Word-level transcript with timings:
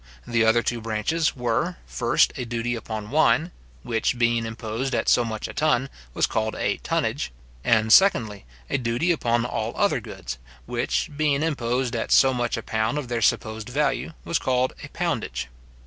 The 0.25 0.43
other 0.43 0.63
two 0.63 0.81
branches 0.81 1.35
were, 1.35 1.77
first, 1.85 2.33
a 2.35 2.43
duty 2.43 2.73
upon 2.73 3.11
wine, 3.11 3.51
which 3.83 4.17
being 4.17 4.47
imposed 4.47 4.95
at 4.95 5.07
so 5.07 5.23
much 5.23 5.47
a 5.47 5.53
ton, 5.53 5.91
was 6.15 6.25
called 6.25 6.55
a 6.55 6.77
tonnage; 6.77 7.31
and, 7.63 7.93
secondly, 7.93 8.47
a 8.67 8.79
duty 8.79 9.11
upon 9.11 9.45
all 9.45 9.73
other 9.75 9.99
goods, 10.01 10.39
which 10.65 11.11
being 11.15 11.43
imposed 11.43 11.95
at 11.95 12.11
so 12.11 12.33
much 12.33 12.57
a 12.57 12.63
pound 12.63 12.97
of 12.97 13.09
their 13.09 13.21
supposed 13.21 13.69
value, 13.69 14.13
was 14.25 14.39
called 14.39 14.73
a 14.83 14.87
poundage. 14.89 15.49